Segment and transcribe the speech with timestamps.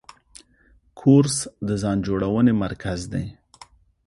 [0.99, 1.35] کورس
[1.67, 3.25] د ځان جوړونې مرکز دی.